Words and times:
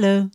Hello. 0.00 0.30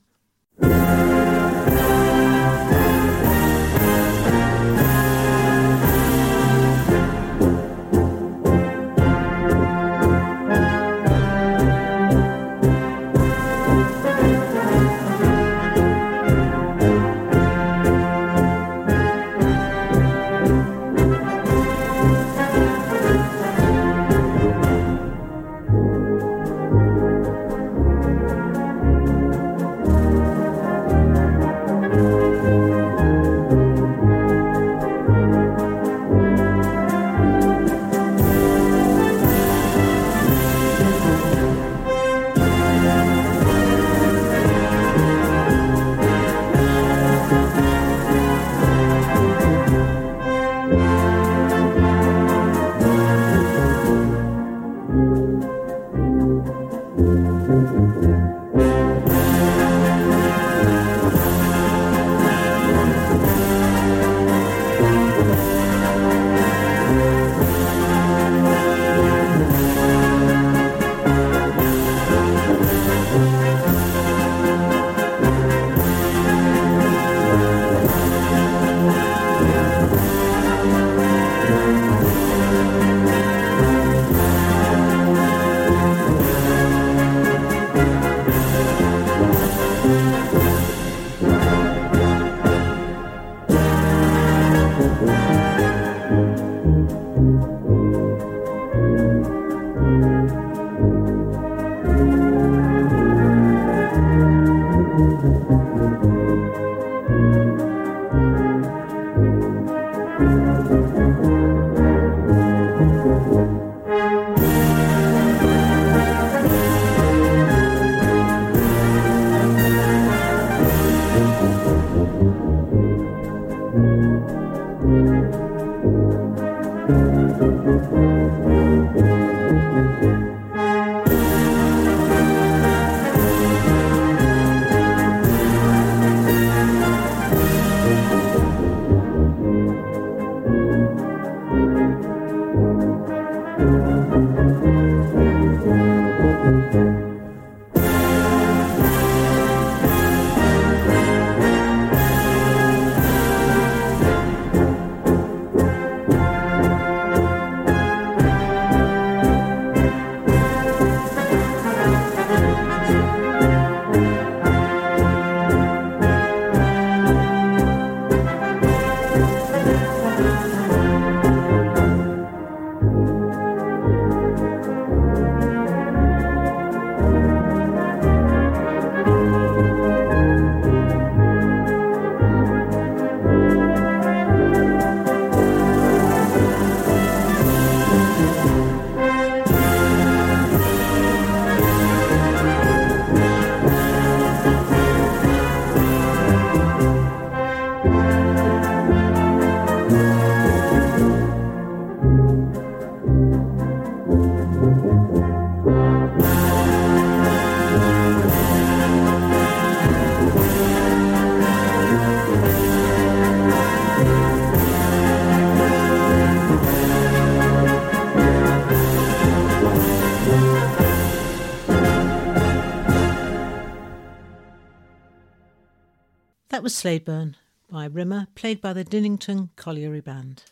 Slaidburn 226.84 227.36
by 227.72 227.86
Rimmer, 227.86 228.28
played 228.36 228.60
by 228.60 228.74
the 228.74 228.84
Dinnington 228.84 229.52
Colliery 229.56 230.02
Band. 230.02 230.44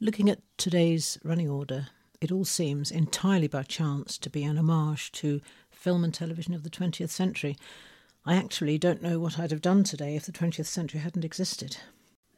Looking 0.00 0.28
at 0.28 0.40
today's 0.56 1.20
running 1.22 1.48
order, 1.48 1.86
it 2.20 2.32
all 2.32 2.44
seems 2.44 2.90
entirely 2.90 3.46
by 3.46 3.62
chance 3.62 4.18
to 4.18 4.28
be 4.28 4.42
an 4.42 4.58
homage 4.58 5.12
to 5.12 5.40
film 5.70 6.02
and 6.02 6.12
television 6.12 6.52
of 6.52 6.64
the 6.64 6.68
20th 6.68 7.10
century. 7.10 7.56
I 8.24 8.34
actually 8.34 8.76
don't 8.76 9.02
know 9.02 9.20
what 9.20 9.38
I'd 9.38 9.52
have 9.52 9.60
done 9.60 9.84
today 9.84 10.16
if 10.16 10.26
the 10.26 10.32
20th 10.32 10.66
century 10.66 10.98
hadn't 10.98 11.24
existed. 11.24 11.76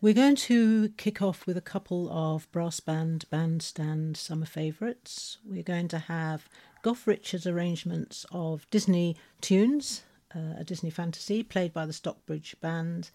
We're 0.03 0.13
going 0.13 0.37
to 0.37 0.91
kick 0.99 1.23
off 1.23 1.47
with 1.47 1.57
a 1.57 1.63
couple 1.63 2.11
of 2.11 2.47
brass 2.53 2.79
band 2.79 3.25
bandstand 3.31 4.19
summer 4.19 4.45
favourites. 4.45 5.39
We're 5.47 5.63
going 5.63 5.89
to 5.89 5.99
have 5.99 6.47
Goff 6.83 7.07
Richards' 7.07 7.47
arrangements 7.47 8.27
of 8.31 8.69
Disney 8.71 9.17
tunes, 9.41 10.03
uh, 10.35 10.55
a 10.59 10.65
Disney 10.65 10.91
fantasy 10.91 11.43
played 11.43 11.73
by 11.73 11.87
the 11.87 11.93
Stockbridge 11.93 12.57
Band, 12.61 13.11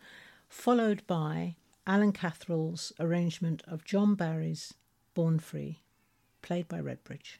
followed 0.49 1.05
by 1.07 1.55
Alan 1.85 2.11
Catherall's 2.11 2.93
arrangement 2.99 3.61
of 3.67 3.83
John 3.83 4.15
Barry's 4.15 4.73
Born 5.13 5.39
Free, 5.39 5.81
played 6.41 6.67
by 6.67 6.79
Redbridge. 6.79 7.39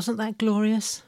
Wasn't 0.00 0.16
that 0.16 0.38
glorious? 0.38 1.02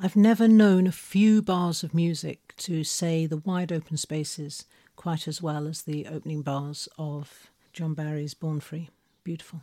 I've 0.00 0.16
never 0.16 0.48
known 0.48 0.86
a 0.86 0.92
few 0.92 1.42
bars 1.42 1.84
of 1.84 1.92
music 1.92 2.54
to 2.56 2.84
say 2.84 3.26
the 3.26 3.36
wide 3.36 3.70
open 3.70 3.98
spaces 3.98 4.64
quite 4.96 5.28
as 5.28 5.42
well 5.42 5.68
as 5.68 5.82
the 5.82 6.06
opening 6.06 6.40
bars 6.40 6.88
of 6.96 7.50
John 7.74 7.92
Barry's 7.92 8.32
Born 8.32 8.60
Free. 8.60 8.88
Beautiful. 9.24 9.60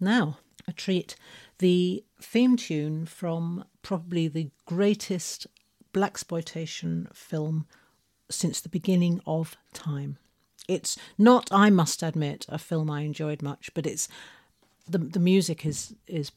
Now, 0.00 0.38
a 0.66 0.72
treat. 0.72 1.14
The 1.58 2.02
theme 2.20 2.56
tune 2.56 3.06
from 3.06 3.64
probably 3.82 4.26
the 4.26 4.50
greatest 4.66 5.46
blaxploitation 5.94 7.14
film 7.14 7.68
since 8.28 8.60
the 8.60 8.70
beginning 8.70 9.20
of 9.24 9.56
time. 9.72 10.18
It's 10.66 10.98
not, 11.16 11.48
I 11.52 11.70
must 11.70 12.02
admit, 12.02 12.44
a 12.48 12.58
film 12.58 12.90
I 12.90 13.02
enjoyed 13.02 13.40
much, 13.40 13.70
but 13.72 13.86
it's 13.86 14.08
the 14.88 14.98
the 14.98 15.20
music 15.20 15.64
is 15.64 15.94
is 16.08 16.32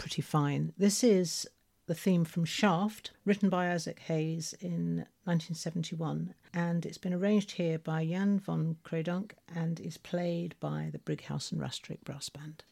pretty 0.00 0.22
fine. 0.22 0.72
This 0.78 1.04
is 1.04 1.46
the 1.86 1.94
theme 1.94 2.24
from 2.24 2.46
Shaft, 2.46 3.10
written 3.26 3.50
by 3.50 3.70
Isaac 3.70 3.98
Hayes 4.06 4.54
in 4.58 5.04
1971, 5.24 6.32
and 6.54 6.86
it's 6.86 6.96
been 6.96 7.12
arranged 7.12 7.50
here 7.52 7.78
by 7.78 8.06
Jan 8.06 8.38
von 8.38 8.78
Cradock 8.82 9.32
and 9.54 9.78
is 9.78 9.98
played 9.98 10.54
by 10.58 10.88
the 10.90 10.98
Brighouse 10.98 11.52
and 11.52 11.60
Rastrick 11.60 12.02
Brass 12.02 12.30
Band. 12.30 12.64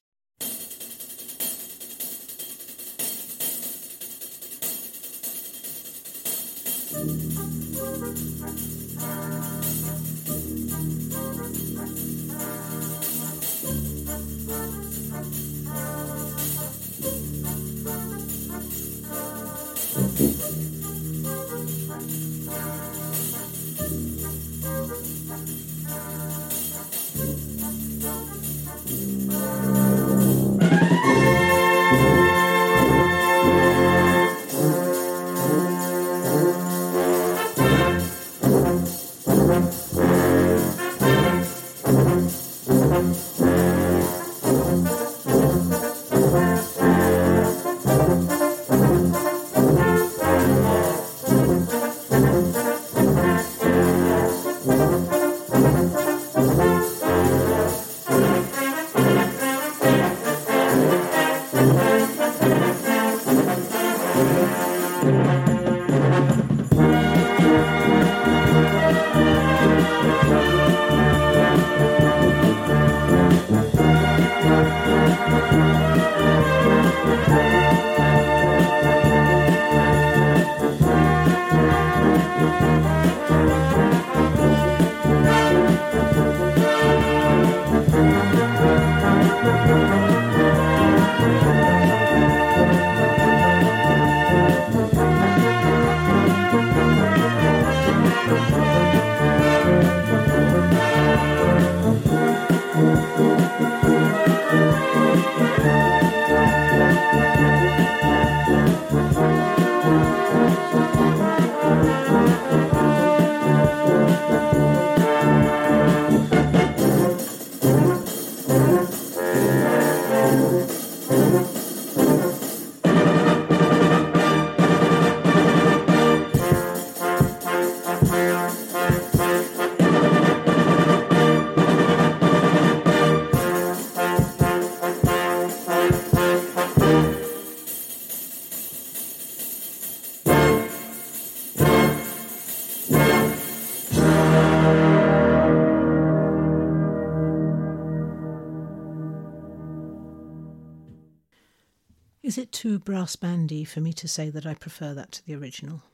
Is 152.29 152.37
it 152.37 152.53
too 152.53 152.79
brass 152.79 153.17
bandy 153.17 153.65
for 153.65 153.81
me 153.81 153.95
to 153.95 154.07
say 154.07 154.29
that 154.29 154.45
I 154.45 154.53
prefer 154.53 154.93
that 154.93 155.13
to 155.13 155.27
the 155.27 155.35
original? 155.35 155.85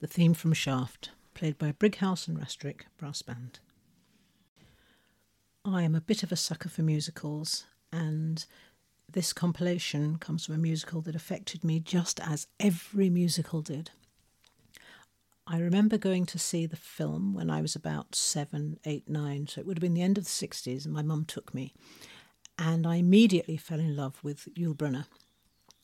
The 0.00 0.06
theme 0.06 0.32
from 0.32 0.54
Shaft, 0.54 1.10
played 1.34 1.58
by 1.58 1.72
Brighouse 1.72 2.26
and 2.26 2.38
Rastrick 2.38 2.84
Brass 2.96 3.20
Band. 3.20 3.60
I 5.66 5.82
am 5.82 5.94
a 5.94 6.00
bit 6.00 6.22
of 6.22 6.32
a 6.32 6.36
sucker 6.36 6.70
for 6.70 6.80
musicals, 6.80 7.66
and 7.92 8.46
this 9.06 9.34
compilation 9.34 10.16
comes 10.16 10.46
from 10.46 10.54
a 10.54 10.58
musical 10.58 11.02
that 11.02 11.14
affected 11.14 11.62
me 11.62 11.78
just 11.78 12.18
as 12.20 12.46
every 12.58 13.10
musical 13.10 13.60
did. 13.60 13.90
I 15.46 15.58
remember 15.58 15.98
going 15.98 16.24
to 16.24 16.38
see 16.38 16.64
the 16.64 16.74
film 16.74 17.34
when 17.34 17.50
I 17.50 17.60
was 17.60 17.76
about 17.76 18.14
seven, 18.14 18.78
eight, 18.86 19.10
nine, 19.10 19.46
so 19.46 19.60
it 19.60 19.66
would 19.66 19.76
have 19.76 19.82
been 19.82 19.92
the 19.92 20.00
end 20.00 20.16
of 20.16 20.24
the 20.24 20.30
60s, 20.30 20.86
and 20.86 20.94
my 20.94 21.02
mum 21.02 21.26
took 21.26 21.52
me. 21.52 21.74
And 22.58 22.86
I 22.86 22.94
immediately 22.96 23.58
fell 23.58 23.78
in 23.78 23.94
love 23.94 24.24
with 24.24 24.48
Yul 24.54 24.74
Brynner 24.74 25.04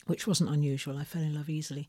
which 0.08 0.26
wasn't 0.26 0.50
unusual. 0.50 0.96
I 0.96 1.04
fell 1.04 1.22
in 1.22 1.34
love 1.34 1.48
easily. 1.48 1.88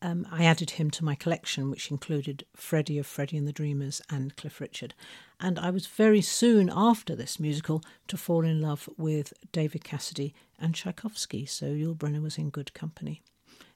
Um, 0.00 0.26
I 0.32 0.44
added 0.44 0.70
him 0.70 0.90
to 0.92 1.04
my 1.04 1.14
collection, 1.14 1.70
which 1.70 1.90
included 1.90 2.44
Freddie 2.56 2.98
of 2.98 3.06
Freddie 3.06 3.36
and 3.36 3.46
the 3.46 3.52
Dreamers 3.52 4.00
and 4.10 4.34
Cliff 4.36 4.60
Richard. 4.60 4.94
And 5.38 5.58
I 5.58 5.70
was 5.70 5.86
very 5.86 6.22
soon 6.22 6.70
after 6.74 7.14
this 7.14 7.38
musical 7.38 7.82
to 8.08 8.16
fall 8.16 8.44
in 8.44 8.60
love 8.60 8.88
with 8.96 9.32
David 9.52 9.84
Cassidy 9.84 10.34
and 10.58 10.74
Tchaikovsky, 10.74 11.46
so 11.46 11.66
Yul 11.66 11.96
Brynner 11.96 12.22
was 12.22 12.38
in 12.38 12.50
good 12.50 12.74
company. 12.74 13.22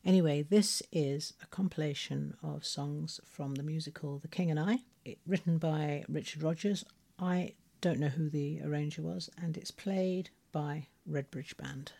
Anyway, 0.04 0.42
this 0.42 0.82
is 0.92 1.34
a 1.42 1.46
compilation 1.46 2.36
of 2.42 2.64
songs 2.64 3.20
from 3.24 3.54
the 3.54 3.62
musical 3.62 4.18
The 4.18 4.28
King 4.28 4.50
and 4.50 4.58
I, 4.60 4.78
it, 5.04 5.18
written 5.26 5.58
by 5.58 6.04
Richard 6.08 6.42
Rodgers. 6.42 6.84
I 7.18 7.54
don't 7.80 8.00
know 8.00 8.08
who 8.08 8.28
the 8.28 8.62
arranger 8.62 9.02
was, 9.02 9.30
and 9.40 9.56
it's 9.56 9.70
played 9.70 10.30
by 10.52 10.86
Redbridge 11.08 11.56
Band. 11.56 11.92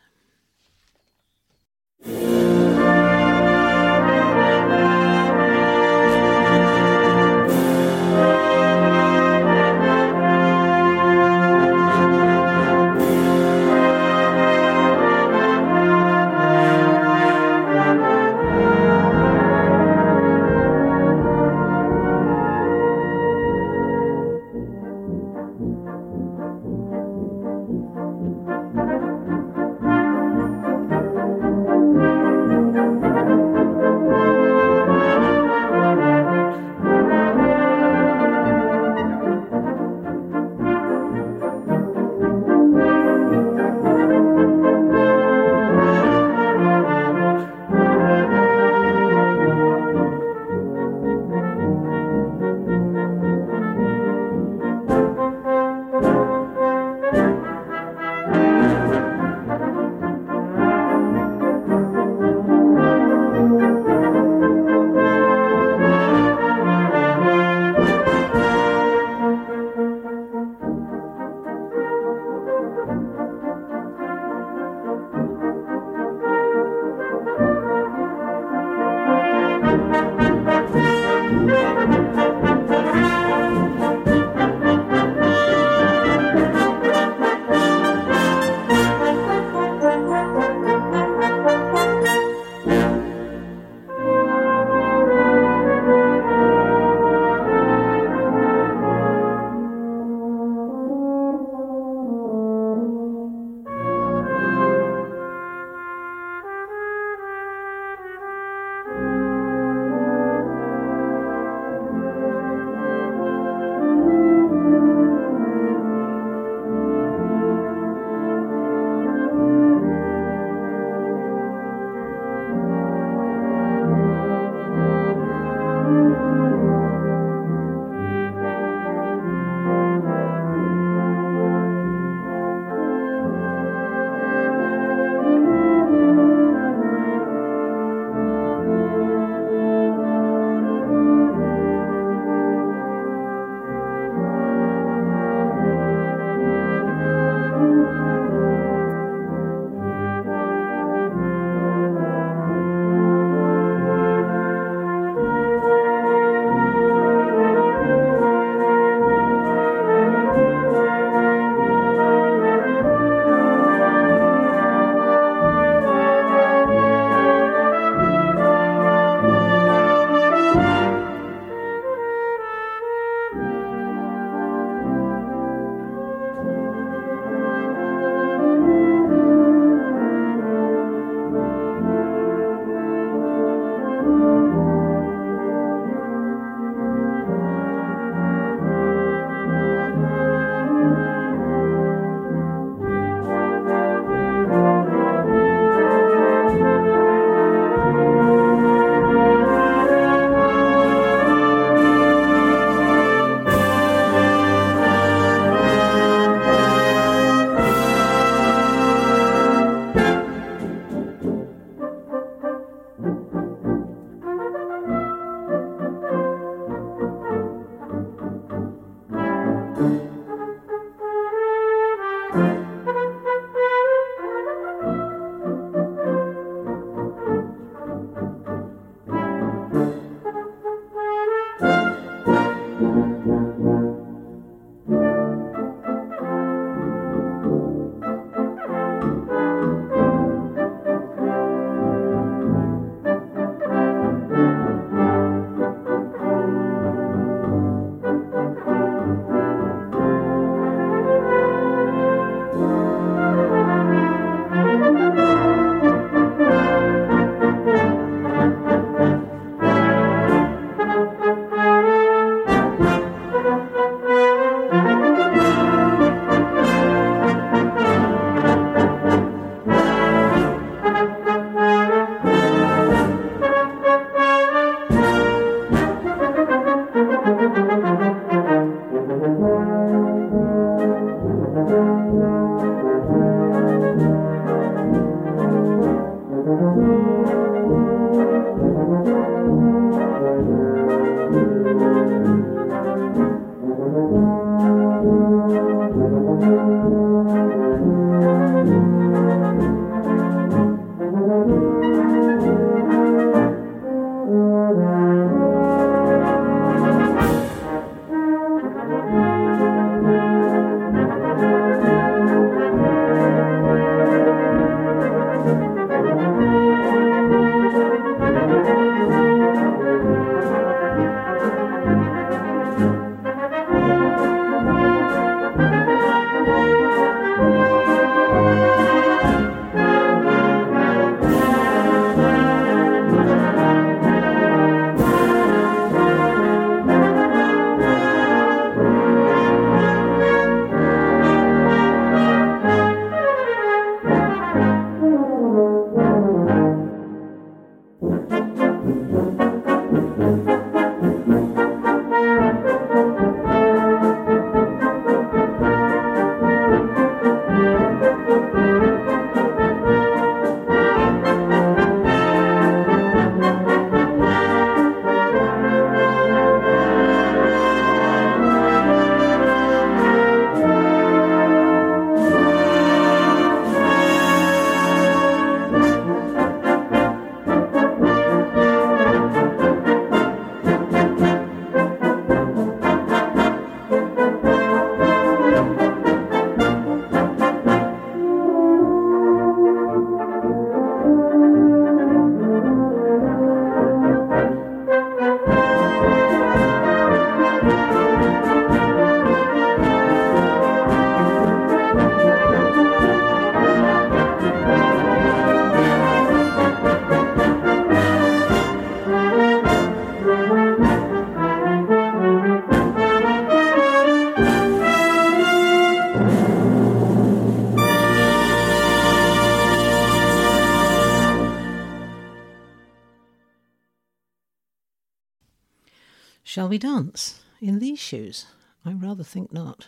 We 426.77 426.81
dance 426.81 427.41
in 427.59 427.79
these 427.79 427.99
shoes? 427.99 428.45
I 428.85 428.93
rather 428.93 429.25
think 429.25 429.51
not. 429.51 429.87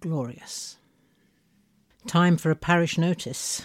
Glorious. 0.00 0.76
Time 2.04 2.36
for 2.36 2.50
a 2.50 2.56
parish 2.56 2.98
notice. 2.98 3.64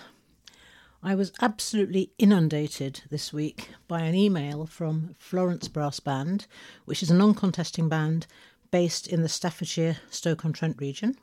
I 1.02 1.16
was 1.16 1.34
absolutely 1.42 2.12
inundated 2.20 3.02
this 3.10 3.34
week 3.34 3.70
by 3.88 4.02
an 4.02 4.14
email 4.14 4.68
from 4.68 5.16
Florence 5.18 5.68
Brass 5.68 6.00
Band, 6.00 6.46
which 6.86 7.02
is 7.02 7.10
a 7.10 7.16
non 7.16 7.34
contesting 7.34 7.90
band 7.90 8.28
based 8.70 9.08
in 9.08 9.24
the 9.24 9.28
Staffordshire 9.28 9.98
Stoke 10.12 10.46
on 10.46 10.54
Trent 10.54 10.80
region. 10.80 11.18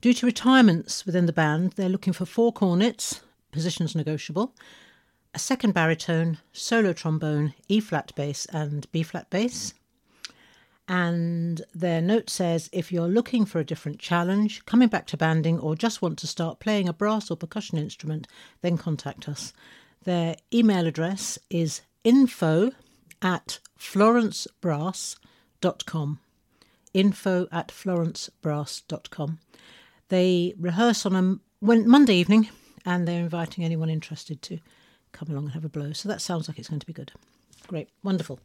Due 0.00 0.14
to 0.14 0.24
retirements 0.24 1.04
within 1.04 1.26
the 1.26 1.30
band, 1.34 1.72
they're 1.72 1.90
looking 1.90 2.14
for 2.14 2.24
four 2.24 2.54
cornets, 2.54 3.20
positions 3.52 3.94
negotiable, 3.94 4.54
a 5.34 5.38
second 5.38 5.74
baritone, 5.74 6.38
solo 6.54 6.94
trombone, 6.94 7.52
E 7.68 7.80
flat 7.80 8.14
bass, 8.14 8.46
and 8.46 8.90
B 8.92 9.02
flat 9.02 9.28
bass. 9.28 9.74
And 10.90 11.62
their 11.72 12.02
note 12.02 12.28
says 12.28 12.68
if 12.72 12.90
you're 12.90 13.06
looking 13.06 13.44
for 13.44 13.60
a 13.60 13.64
different 13.64 14.00
challenge, 14.00 14.66
coming 14.66 14.88
back 14.88 15.06
to 15.06 15.16
banding, 15.16 15.60
or 15.60 15.76
just 15.76 16.02
want 16.02 16.18
to 16.18 16.26
start 16.26 16.58
playing 16.58 16.88
a 16.88 16.92
brass 16.92 17.30
or 17.30 17.36
percussion 17.36 17.78
instrument, 17.78 18.26
then 18.60 18.76
contact 18.76 19.28
us. 19.28 19.52
Their 20.02 20.34
email 20.52 20.88
address 20.88 21.38
is 21.48 21.82
info 22.02 22.72
at 23.22 23.60
florencebrass.com. 23.78 26.18
Info 26.92 27.46
at 27.52 27.68
florencebrass.com. 27.68 29.38
They 30.08 30.54
rehearse 30.58 31.06
on 31.06 31.14
a 31.14 31.38
Monday 31.60 32.16
evening 32.16 32.48
and 32.84 33.06
they're 33.06 33.20
inviting 33.20 33.62
anyone 33.62 33.90
interested 33.90 34.42
to 34.42 34.58
come 35.12 35.30
along 35.30 35.44
and 35.44 35.52
have 35.52 35.64
a 35.64 35.68
blow. 35.68 35.92
So 35.92 36.08
that 36.08 36.20
sounds 36.20 36.48
like 36.48 36.58
it's 36.58 36.68
going 36.68 36.80
to 36.80 36.86
be 36.86 36.92
good. 36.92 37.12
Great, 37.68 37.90
wonderful. 38.02 38.40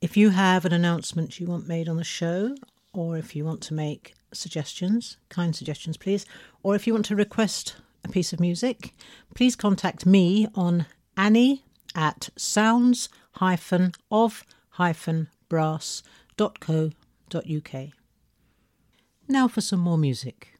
If 0.00 0.16
you 0.16 0.30
have 0.30 0.64
an 0.64 0.72
announcement 0.72 1.38
you 1.38 1.46
want 1.46 1.68
made 1.68 1.86
on 1.86 1.98
the 1.98 2.04
show, 2.04 2.54
or 2.94 3.18
if 3.18 3.36
you 3.36 3.44
want 3.44 3.60
to 3.64 3.74
make 3.74 4.14
suggestions, 4.32 5.18
kind 5.28 5.54
suggestions, 5.54 5.98
please, 5.98 6.24
or 6.62 6.74
if 6.74 6.86
you 6.86 6.94
want 6.94 7.04
to 7.06 7.16
request 7.16 7.76
a 8.02 8.08
piece 8.08 8.32
of 8.32 8.40
music, 8.40 8.94
please 9.34 9.54
contact 9.54 10.06
me 10.06 10.46
on 10.54 10.86
annie 11.18 11.64
at 11.94 12.30
sounds 12.34 13.10
of 14.10 14.44
brass.co.uk. 15.50 16.02
Now 19.28 19.48
for 19.48 19.60
some 19.60 19.80
more 19.80 19.98
music. 19.98 20.58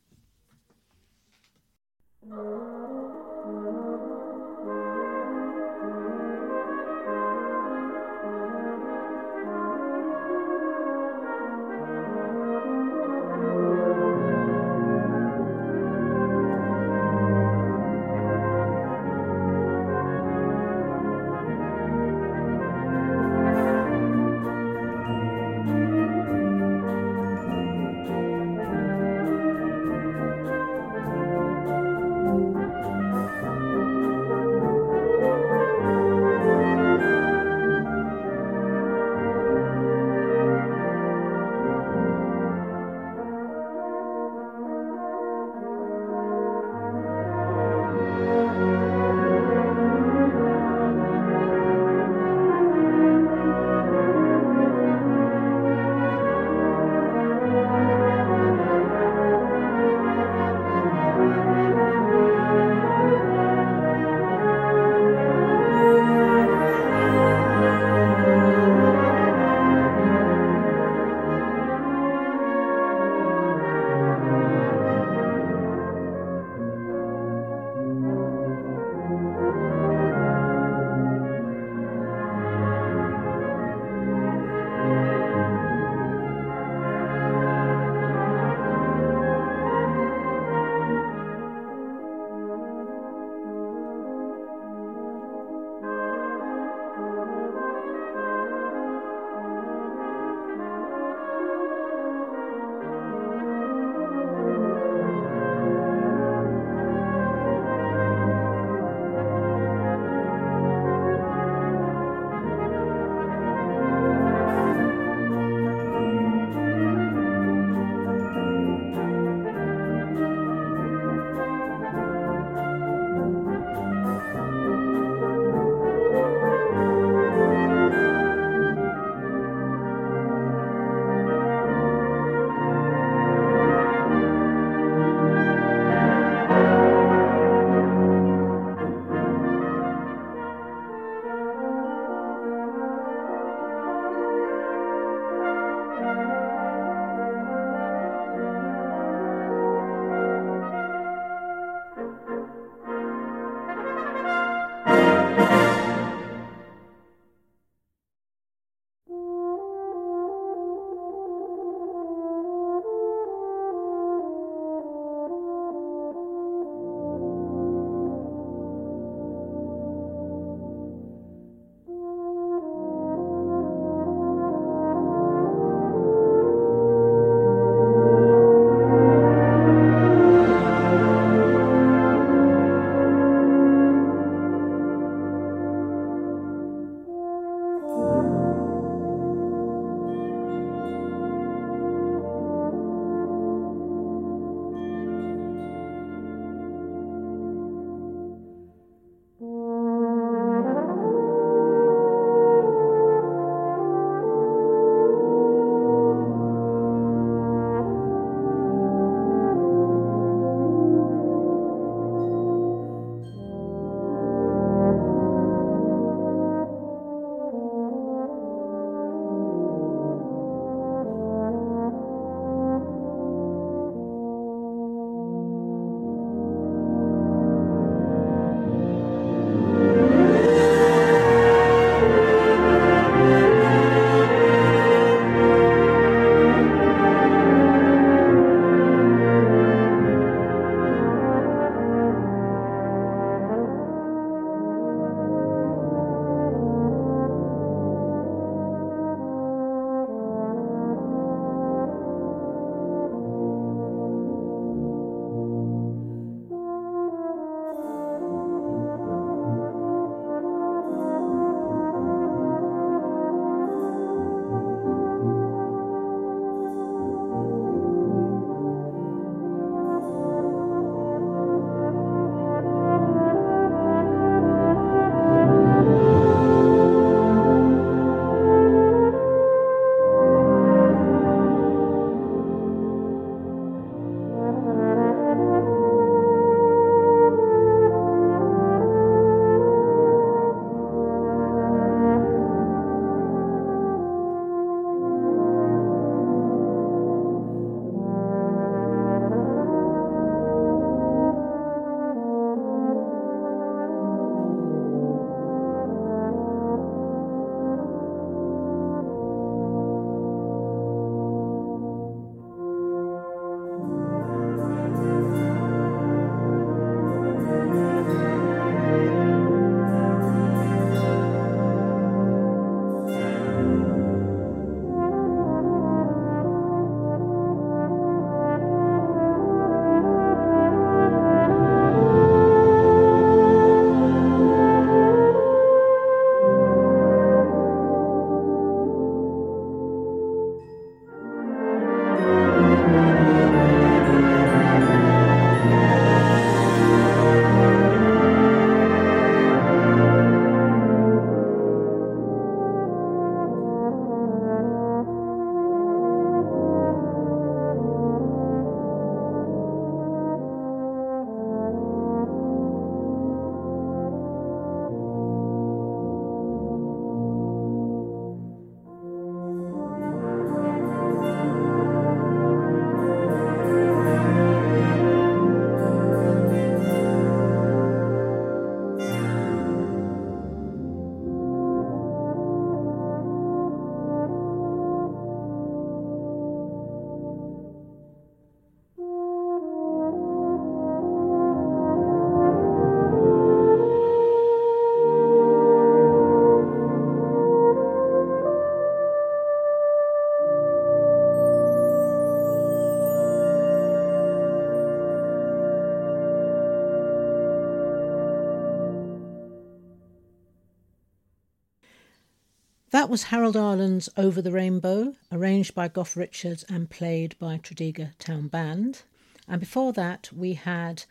That 412.90 413.08
was 413.08 413.24
Harold 413.24 413.56
Arlen's 413.56 414.08
Over 414.16 414.42
the 414.42 414.50
Rainbow, 414.50 415.14
arranged 415.30 415.76
by 415.76 415.86
Goff 415.86 416.16
Richards 416.16 416.64
and 416.68 416.90
played 416.90 417.38
by 417.38 417.58
Tredegar 417.58 418.14
Town 418.18 418.48
Band. 418.48 419.02
And 419.46 419.60
before 419.60 419.92
that, 419.92 420.28
we 420.32 420.54
had 420.54 421.04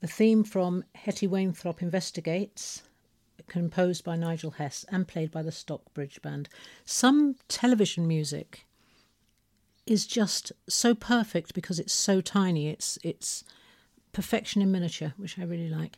the 0.00 0.06
theme 0.06 0.44
from 0.44 0.84
Hetty 0.94 1.26
Wainthropp 1.26 1.80
Investigates, 1.80 2.82
composed 3.46 4.04
by 4.04 4.16
Nigel 4.16 4.50
Hess 4.50 4.84
and 4.90 5.08
played 5.08 5.30
by 5.30 5.42
the 5.42 5.50
Stockbridge 5.50 6.20
Band. 6.20 6.50
Some 6.84 7.36
television 7.48 8.06
music 8.06 8.66
is 9.86 10.06
just 10.06 10.52
so 10.68 10.94
perfect 10.94 11.54
because 11.54 11.78
it's 11.78 11.94
so 11.94 12.20
tiny. 12.20 12.68
It's 12.68 12.98
it's 13.02 13.44
perfection 14.12 14.60
in 14.60 14.70
miniature, 14.70 15.14
which 15.16 15.38
I 15.38 15.44
really 15.44 15.70
like. 15.70 15.96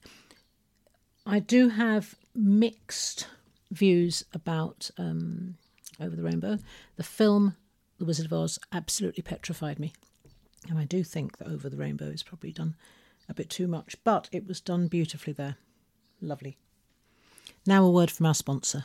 I 1.27 1.41
do 1.41 1.71
have 1.71 2.15
mixed 2.33 3.27
views 3.71 4.25
about 4.33 4.91
um, 4.99 5.57
Over 6.01 6.16
the 6.16 6.23
Rainbow. 6.23 6.59
The 6.97 7.03
film 7.03 7.57
The 7.99 8.05
Wizard 8.05 8.27
of 8.27 8.33
Oz 8.33 8.59
absolutely 8.73 9.23
petrified 9.23 9.79
me. 9.79 9.93
And 10.68 10.79
I 10.79 10.85
do 10.85 11.03
think 11.03 11.39
that 11.39 11.49
Over 11.49 11.68
the 11.68 11.77
Rainbow 11.77 12.07
is 12.07 12.23
probably 12.23 12.53
done 12.53 12.77
a 13.29 13.35
bit 13.35 13.49
too 13.49 13.66
much, 13.66 13.97
but 14.05 14.29
it 14.33 14.47
was 14.47 14.61
done 14.61 14.89
beautifully 14.89 15.33
there. 15.33 15.57
Lovely. 16.21 16.59
Now, 17.66 17.85
a 17.85 17.91
word 17.91 18.11
from 18.11 18.27
our 18.27 18.35
sponsor. 18.35 18.85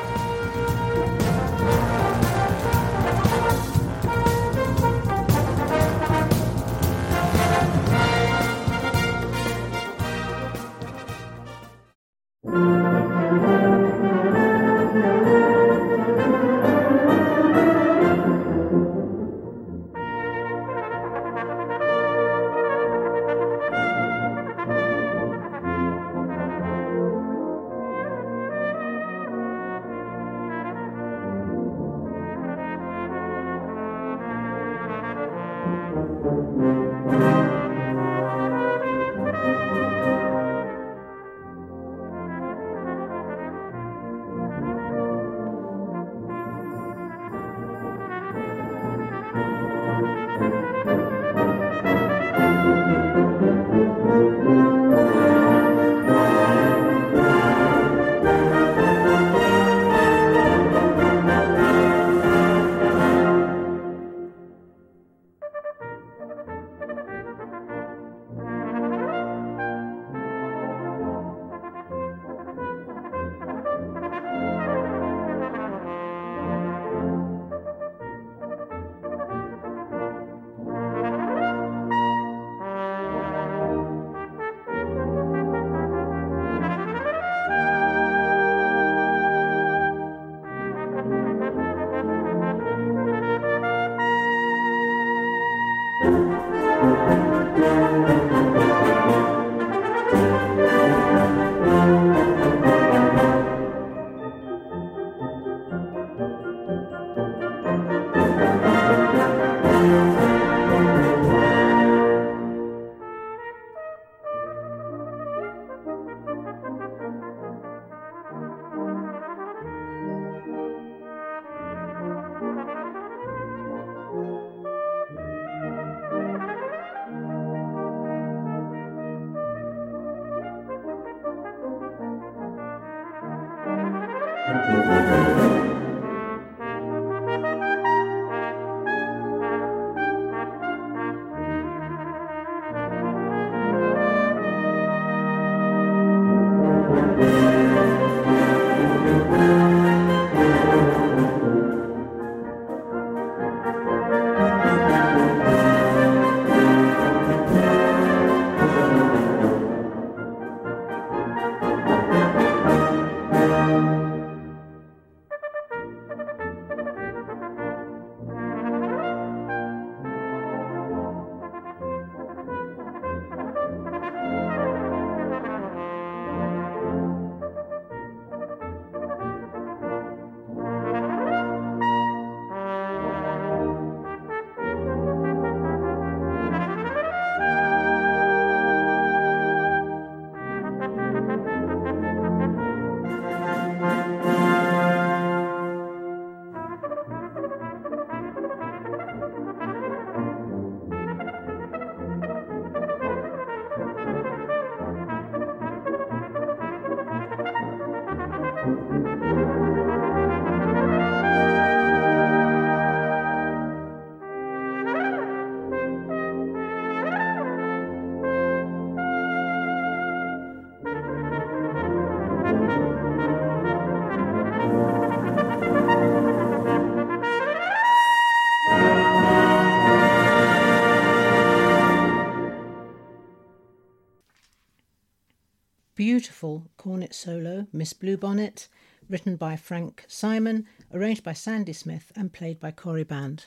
Miss 237.73 237.93
Bluebonnet, 237.93 238.67
written 239.09 239.35
by 239.35 239.55
Frank 239.55 240.05
Simon, 240.07 240.65
arranged 240.93 241.23
by 241.23 241.33
Sandy 241.33 241.73
Smith, 241.73 242.11
and 242.15 242.33
played 242.33 242.59
by 242.59 242.71
Cory 242.71 243.03
Band. 243.03 243.45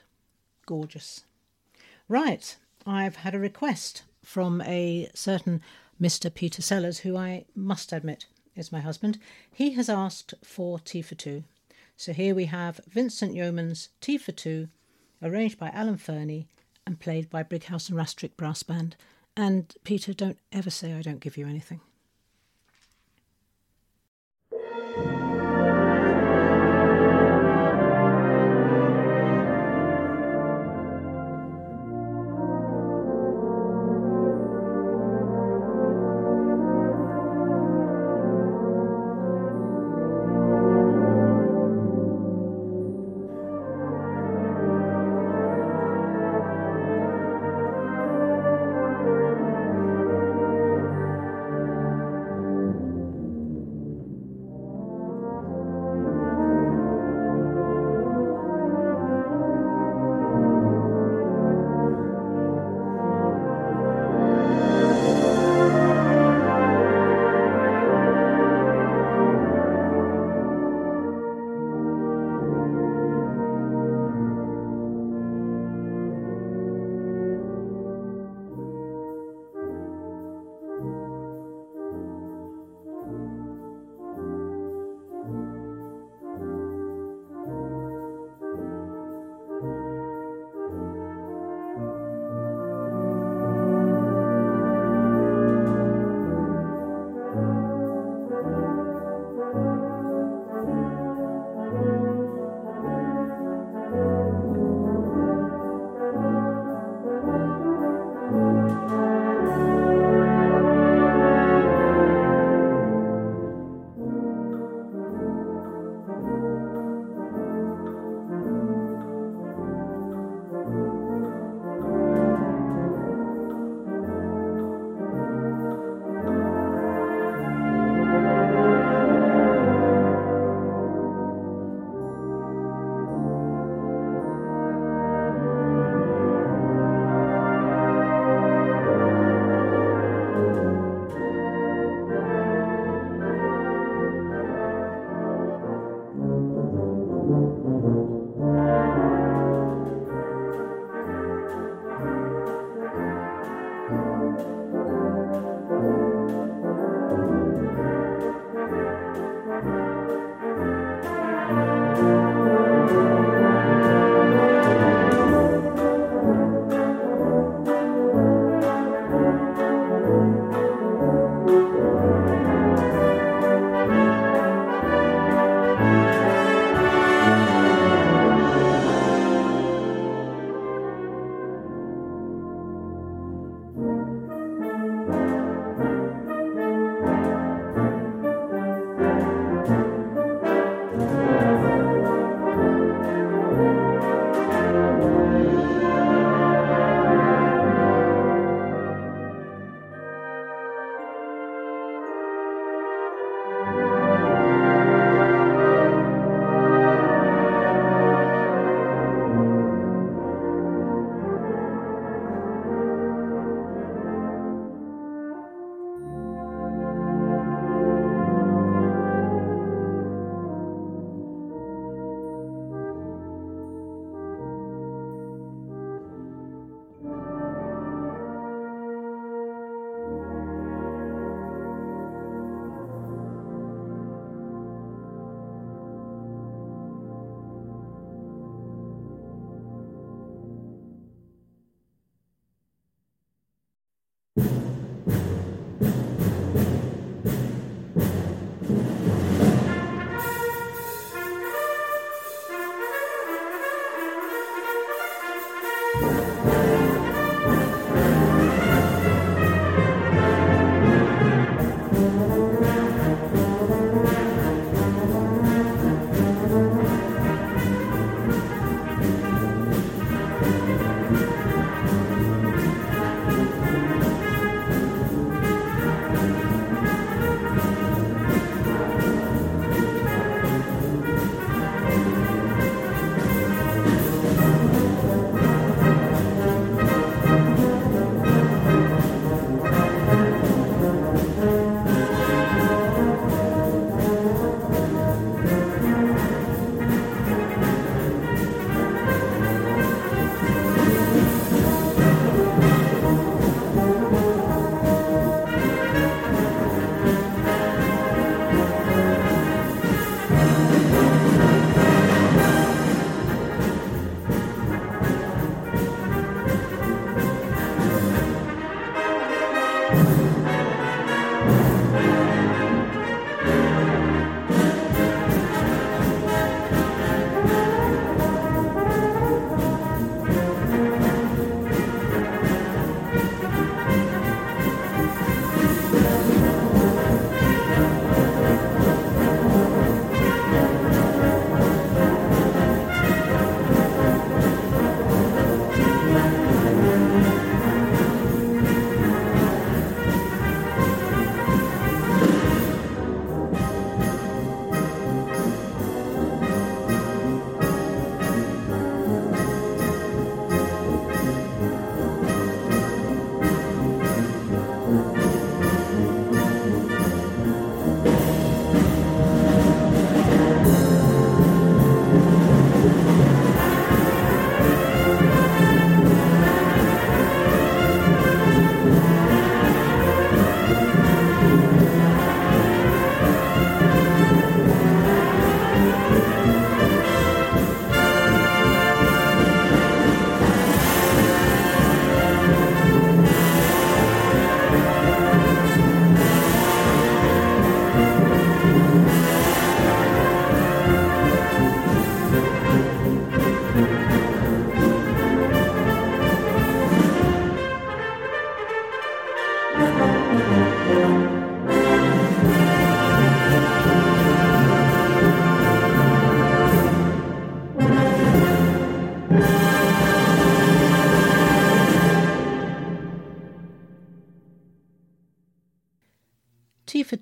Gorgeous. 0.67 1.25
Right, 2.09 2.57
I've 2.87 3.17
had 3.17 3.35
a 3.35 3.39
request 3.39 4.03
from 4.23 4.61
a 4.63 5.11
certain 5.15 5.61
Mr. 6.01 6.33
Peter 6.33 6.63
Sellers, 6.63 7.01
who 7.01 7.17
I 7.17 7.45
must 7.55 7.93
admit 7.93 8.27
is 8.57 8.73
my 8.73 8.81
husband. 8.81 9.19
He 9.53 9.73
has 9.73 9.89
asked 9.89 10.35
for 10.43 10.79
Tea 10.79 11.03
for 11.03 11.15
Two. 11.15 11.45
So 11.97 12.13
here 12.13 12.35
we 12.35 12.47
have 12.47 12.81
Vincent 12.89 13.35
Youmans 13.35 13.89
Tea 14.01 14.19
for 14.19 14.33
Two, 14.33 14.69
arranged 15.23 15.59
by 15.59 15.71
Alan 15.71 15.97
Fernie 15.97 16.49
and 16.87 17.01
played 17.01 17.31
by 17.31 17.43
Brighouse 17.43 17.89
and 17.89 17.99
Rastrick 17.99 18.37
Brass 18.37 18.63
Band. 18.63 18.97
And 19.37 19.75
Peter, 19.85 20.13
don't 20.13 20.39
ever 20.53 20.71
say 20.71 20.93
I 20.93 21.03
don't 21.03 21.21
give 21.21 21.37
you 21.37 21.47
anything. 21.47 21.81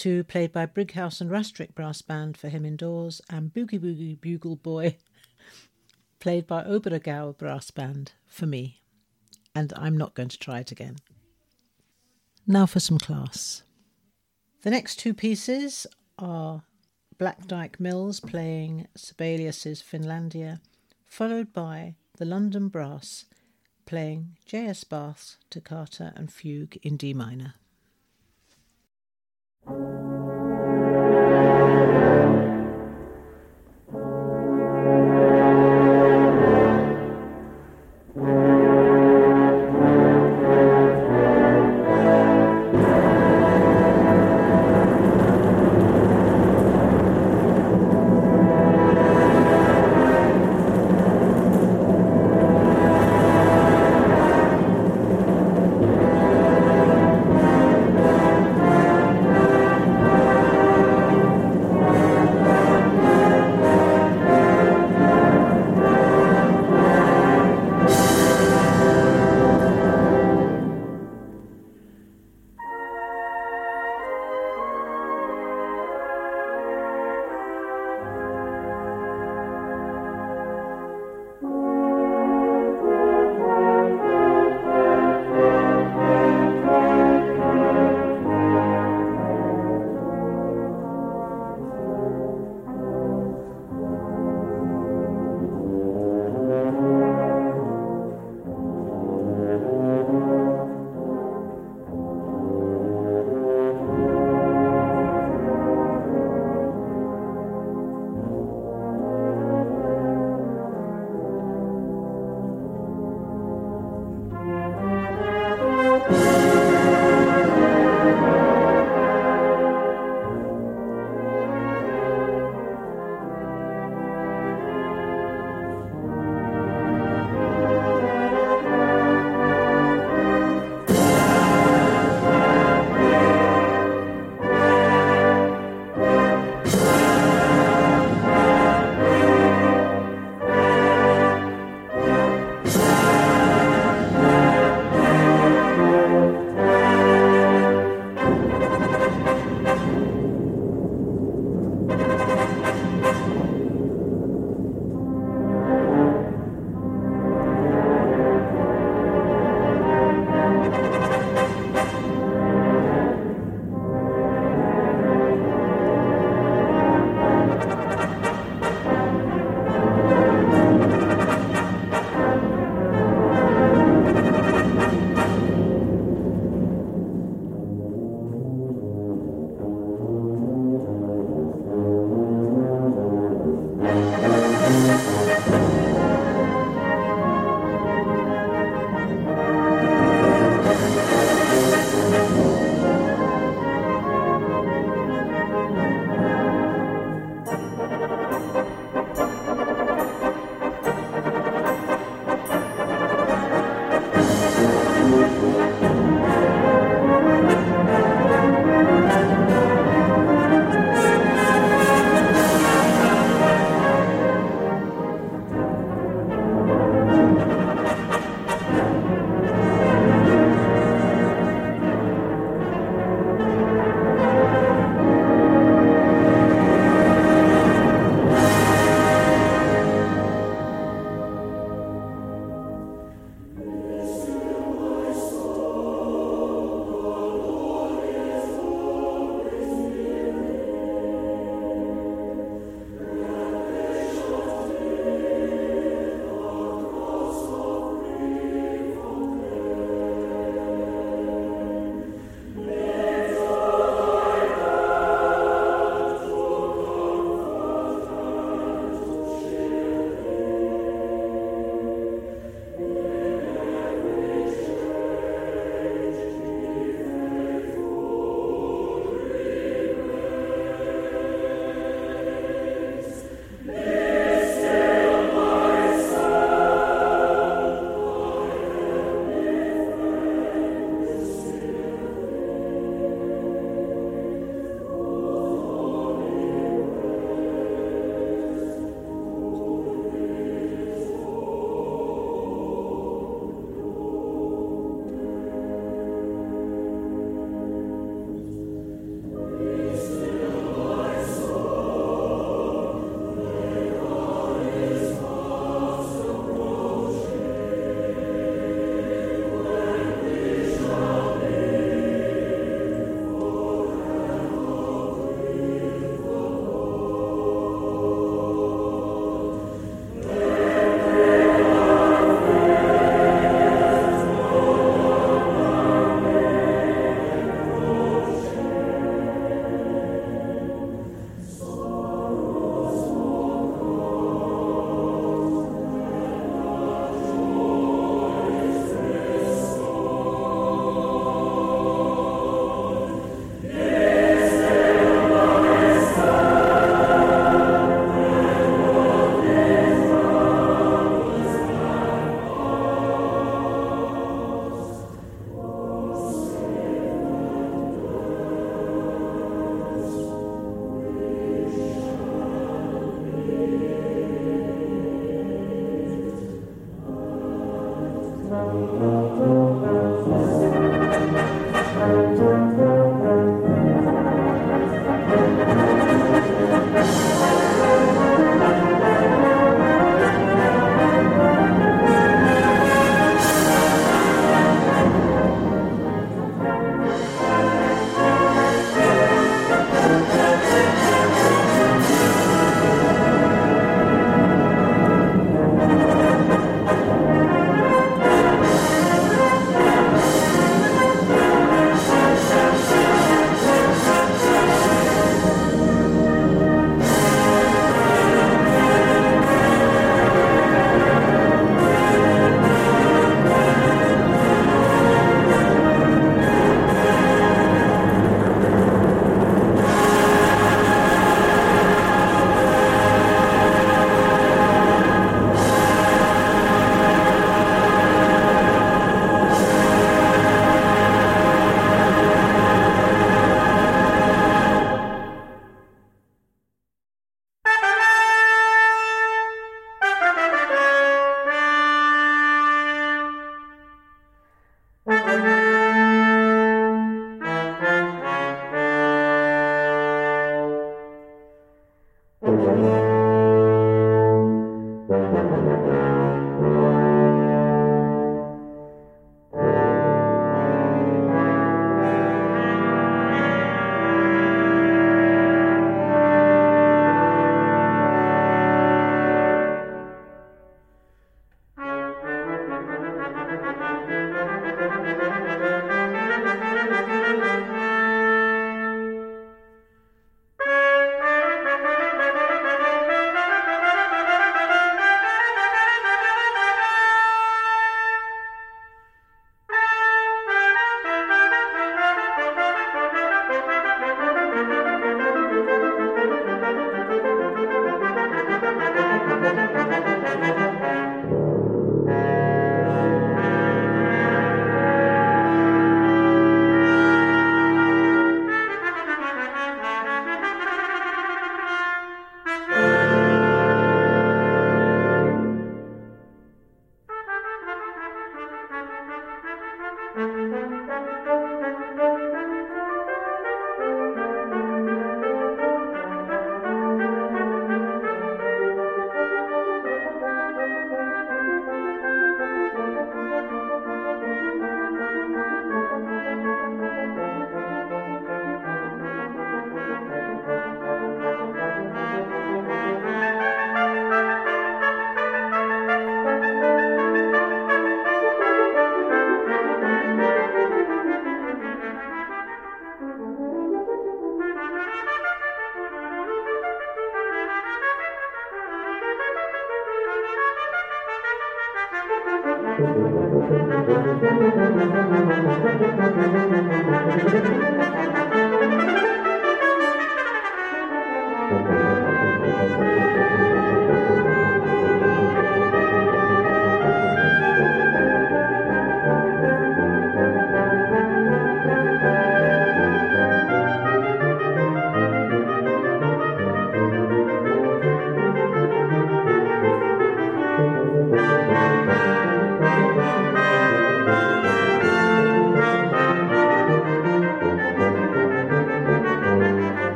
For 0.00 0.04
Two, 0.04 0.24
played 0.24 0.50
by 0.50 0.64
Brighouse 0.64 1.20
and 1.20 1.30
Rastrick 1.30 1.74
Brass 1.74 2.00
Band 2.00 2.34
for 2.38 2.48
him 2.48 2.64
indoors, 2.64 3.20
and 3.28 3.52
Boogie 3.52 3.78
Boogie 3.78 4.18
Bugle 4.18 4.56
Boy, 4.56 4.96
played 6.20 6.46
by 6.46 6.64
Oberaargau 6.64 7.36
Brass 7.36 7.70
Band 7.70 8.12
for 8.26 8.46
me. 8.46 8.80
And 9.54 9.74
I'm 9.76 9.98
not 9.98 10.14
going 10.14 10.30
to 10.30 10.38
try 10.38 10.60
it 10.60 10.72
again. 10.72 10.96
Now 12.46 12.64
for 12.64 12.80
some 12.80 12.96
class. 12.96 13.62
The 14.62 14.70
next 14.70 14.96
two 14.96 15.12
pieces 15.12 15.86
are 16.18 16.62
Black 17.18 17.46
Dyke 17.46 17.78
Mills 17.78 18.20
playing 18.20 18.88
Sibelius's 18.96 19.82
Finlandia, 19.82 20.60
followed 21.04 21.52
by 21.52 21.96
the 22.16 22.24
London 22.24 22.68
Brass 22.68 23.26
playing 23.84 24.38
J.S. 24.46 24.82
Bach's 24.82 25.36
Toccata 25.50 26.14
and 26.16 26.32
Fugue 26.32 26.78
in 26.82 26.96
D 26.96 27.12
minor. 27.12 27.56
Thank 29.66 29.78
you. 29.78 30.19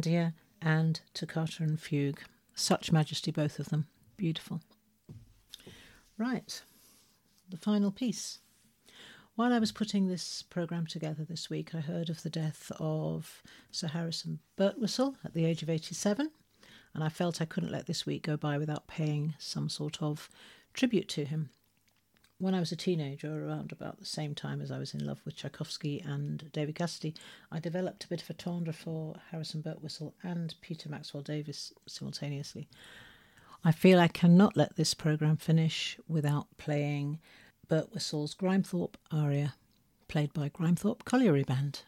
Finlandia 0.00 0.32
and 0.62 1.00
Toccata 1.14 1.62
and 1.62 1.80
Fugue. 1.80 2.20
Such 2.54 2.92
majesty, 2.92 3.30
both 3.30 3.58
of 3.58 3.68
them. 3.68 3.86
Beautiful. 4.16 4.60
Right, 6.18 6.62
the 7.48 7.56
final 7.56 7.90
piece. 7.90 8.38
While 9.36 9.52
I 9.52 9.58
was 9.58 9.72
putting 9.72 10.06
this 10.08 10.42
programme 10.42 10.86
together 10.86 11.24
this 11.24 11.48
week, 11.48 11.74
I 11.74 11.80
heard 11.80 12.10
of 12.10 12.22
the 12.22 12.30
death 12.30 12.70
of 12.78 13.42
Sir 13.70 13.88
Harrison 13.88 14.40
Birtwistle 14.58 15.16
at 15.24 15.32
the 15.32 15.46
age 15.46 15.62
of 15.62 15.70
87, 15.70 16.30
and 16.94 17.04
I 17.04 17.08
felt 17.08 17.40
I 17.40 17.46
couldn't 17.46 17.72
let 17.72 17.86
this 17.86 18.04
week 18.04 18.22
go 18.22 18.36
by 18.36 18.58
without 18.58 18.86
paying 18.86 19.34
some 19.38 19.70
sort 19.70 20.02
of 20.02 20.28
tribute 20.74 21.08
to 21.10 21.24
him. 21.24 21.50
When 22.40 22.54
I 22.54 22.60
was 22.60 22.72
a 22.72 22.76
teenager, 22.76 23.46
around 23.46 23.70
about 23.70 23.98
the 23.98 24.06
same 24.06 24.34
time 24.34 24.62
as 24.62 24.70
I 24.70 24.78
was 24.78 24.94
in 24.94 25.04
love 25.04 25.20
with 25.26 25.36
Tchaikovsky 25.36 26.00
and 26.00 26.50
David 26.52 26.74
Cassidy, 26.74 27.14
I 27.52 27.60
developed 27.60 28.04
a 28.04 28.08
bit 28.08 28.22
of 28.22 28.30
a 28.30 28.32
tendre 28.32 28.72
for 28.72 29.16
Harrison 29.30 29.62
Birtwistle 29.62 30.14
and 30.22 30.54
Peter 30.62 30.88
Maxwell 30.88 31.22
Davies 31.22 31.74
simultaneously. 31.86 32.66
I 33.62 33.72
feel 33.72 34.00
I 34.00 34.08
cannot 34.08 34.56
let 34.56 34.76
this 34.76 34.94
programme 34.94 35.36
finish 35.36 35.98
without 36.08 36.46
playing 36.56 37.18
Birtwistle's 37.68 38.34
Grimethorpe 38.34 38.94
aria, 39.12 39.52
played 40.08 40.32
by 40.32 40.48
Grimethorpe 40.48 41.04
Colliery 41.04 41.44
Band. 41.44 41.82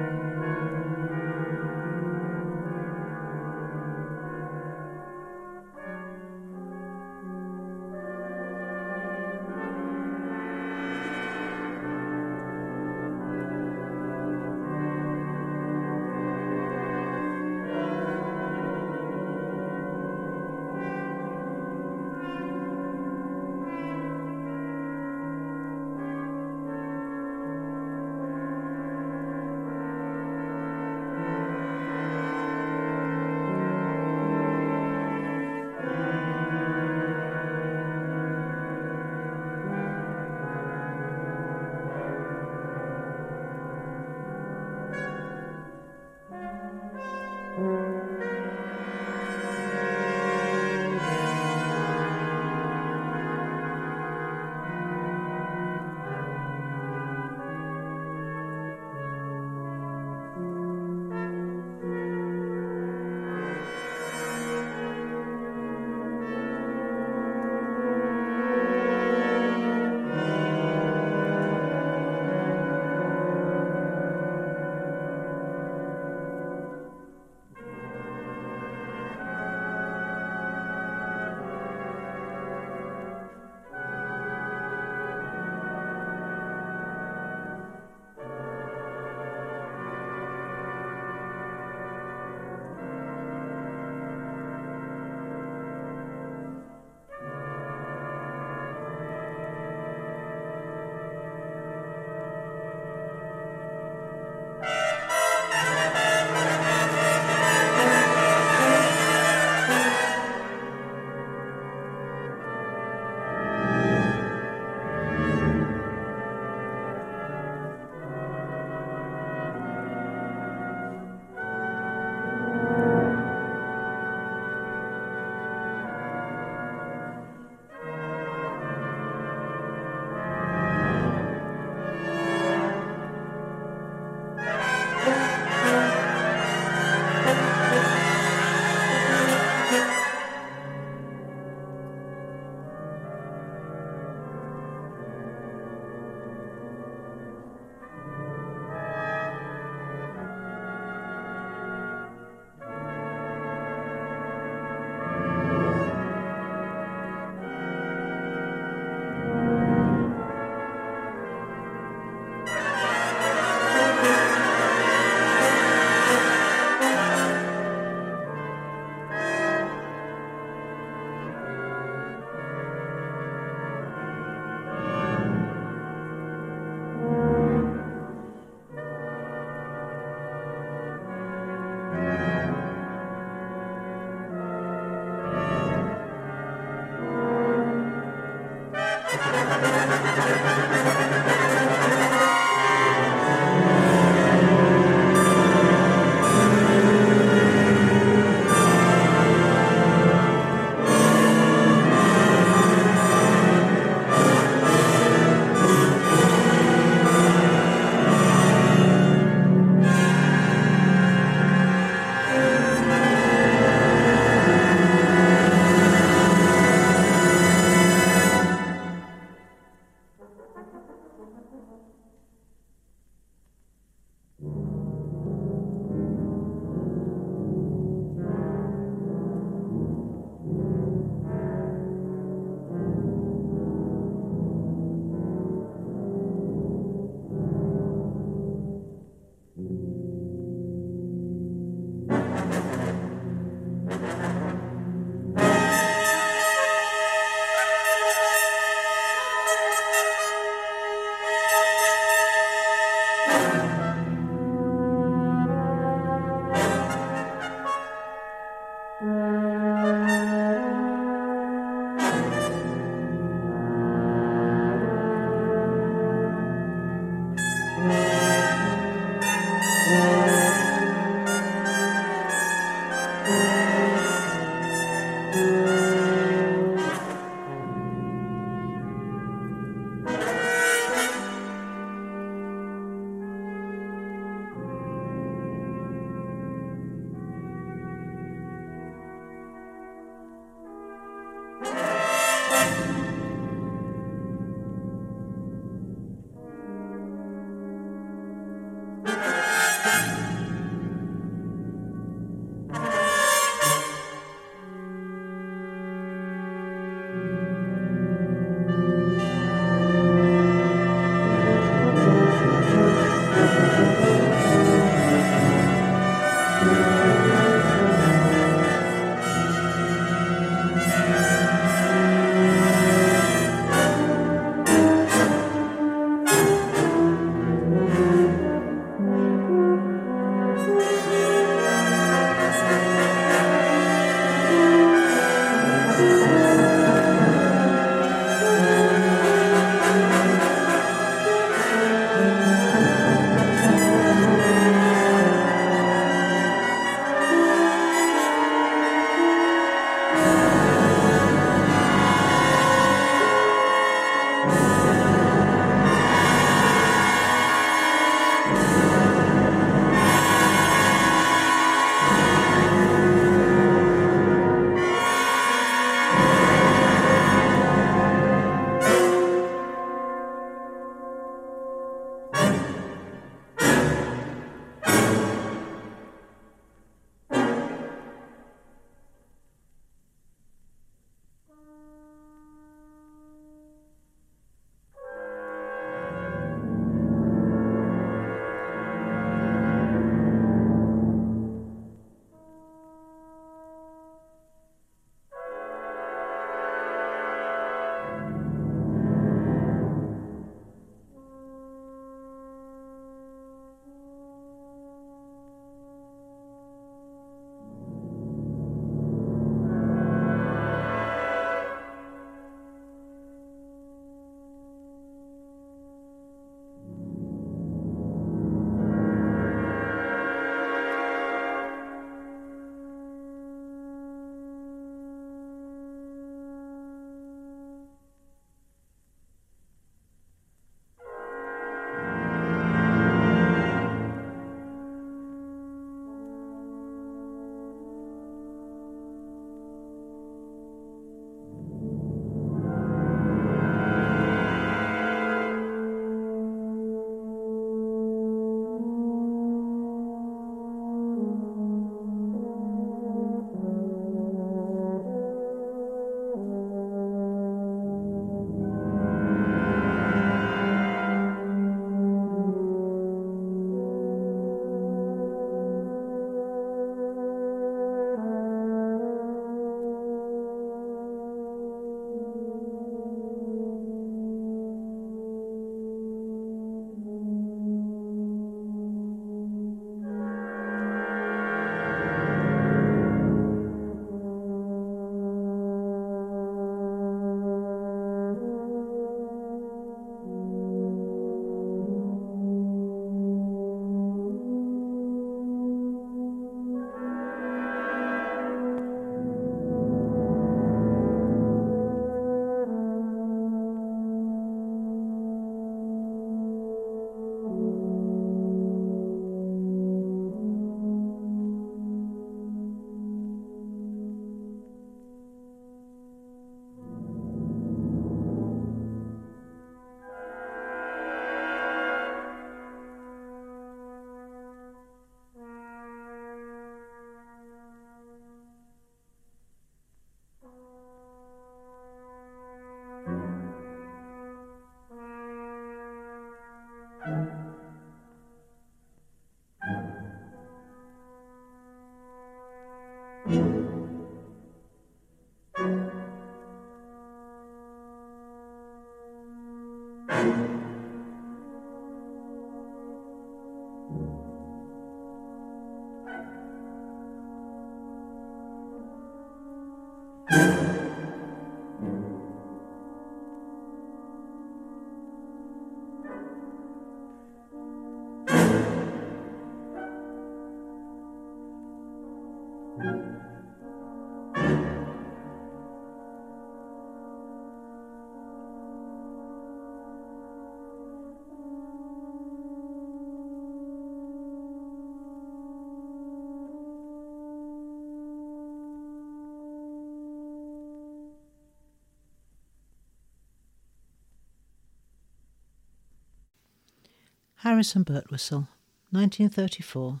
Harrison 597.42 597.84
Birtwistle, 597.84 598.46
1934 598.92 600.00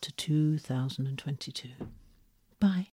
to 0.00 0.12
2022. 0.12 1.68
Bye. 2.58 2.86